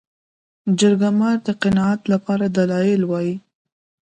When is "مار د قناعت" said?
1.19-2.01